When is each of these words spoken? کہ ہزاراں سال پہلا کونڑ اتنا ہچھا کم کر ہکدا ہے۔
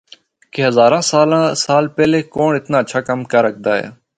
کہ 0.53 0.59
ہزاراں 0.67 1.01
سال 1.63 1.85
پہلا 1.95 2.21
کونڑ 2.33 2.51
اتنا 2.57 2.79
ہچھا 2.81 3.01
کم 3.09 3.19
کر 3.31 3.43
ہکدا 3.49 3.73
ہے۔ 3.79 3.87